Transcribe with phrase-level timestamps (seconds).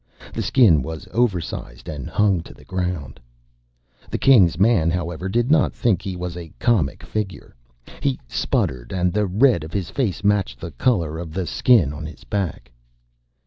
[0.33, 3.19] The Skin was oversized and hung to the ground.
[4.09, 7.53] The King's man, however, did not think he was a comic figure.
[8.01, 12.07] He sputtered, and the red of his face matched the color of the skin on
[12.07, 12.71] his back.